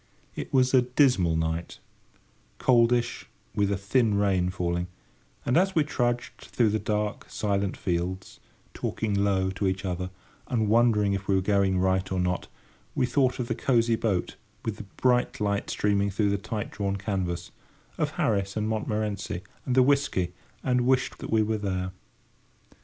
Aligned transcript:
It 0.35 0.51
was 0.51 0.73
a 0.73 0.81
dismal 0.81 1.37
night, 1.37 1.77
coldish, 2.57 3.27
with 3.53 3.71
a 3.71 3.77
thin 3.77 4.17
rain 4.17 4.49
falling; 4.49 4.87
and 5.45 5.55
as 5.57 5.75
we 5.75 5.83
trudged 5.83 6.39
through 6.39 6.69
the 6.69 6.79
dark, 6.79 7.29
silent 7.29 7.77
fields, 7.77 8.39
talking 8.73 9.13
low 9.13 9.51
to 9.51 9.67
each 9.67 9.85
other, 9.85 10.09
and 10.47 10.67
wondering 10.69 11.13
if 11.13 11.27
we 11.27 11.35
were 11.35 11.41
going 11.41 11.77
right 11.77 12.11
or 12.11 12.19
not, 12.19 12.47
we 12.95 13.05
thought 13.05 13.37
of 13.37 13.47
the 13.47 13.53
cosy 13.53 13.95
boat, 13.95 14.37
with 14.65 14.77
the 14.77 14.85
bright 14.97 15.39
light 15.39 15.69
streaming 15.69 16.09
through 16.09 16.31
the 16.31 16.37
tight 16.39 16.71
drawn 16.71 16.95
canvas; 16.95 17.51
of 17.99 18.09
Harris 18.13 18.57
and 18.57 18.67
Montmorency, 18.67 19.43
and 19.67 19.75
the 19.75 19.83
whisky, 19.83 20.33
and 20.63 20.81
wished 20.87 21.19
that 21.19 21.29
we 21.29 21.43
were 21.43 21.59
there. 21.59 21.91